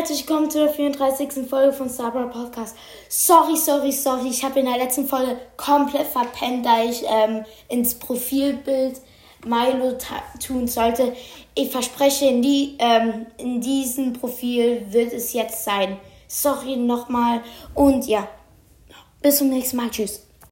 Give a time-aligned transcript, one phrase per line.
[0.00, 1.46] herzlich willkommen zur 34.
[1.46, 2.74] Folge von Sabra Podcast.
[3.10, 7.96] Sorry, sorry, sorry, ich habe in der letzten Folge komplett verpennt, da ich ähm, ins
[7.96, 8.98] Profilbild
[9.44, 9.98] Milo
[10.42, 11.12] tun sollte.
[11.54, 15.98] Ich verspreche, in, die, ähm, in diesem Profil wird es jetzt sein.
[16.28, 17.42] Sorry nochmal
[17.74, 18.26] und ja,
[19.20, 19.90] bis zum nächsten Mal.
[19.90, 20.29] Tschüss.